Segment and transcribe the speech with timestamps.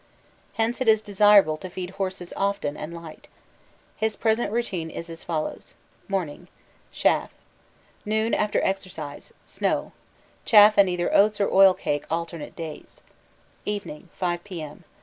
[0.53, 3.27] Hence it is desirable to feed horses often and light.
[3.95, 5.75] His present routine is as follows:
[6.07, 6.47] Morning.
[6.91, 7.31] Chaff.
[8.03, 9.31] Noon, after exercise.
[9.45, 9.91] Snow.
[10.43, 13.01] Chaff and either oats or oil cake alternate days.
[13.63, 14.85] Evening, 5 P.M.